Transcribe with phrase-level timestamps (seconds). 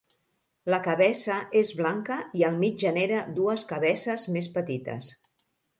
[0.73, 5.17] La cabeça és blanca i al mig genera dues cabeces més petites.